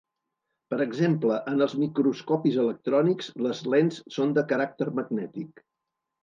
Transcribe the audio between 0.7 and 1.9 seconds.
Per exemple, en els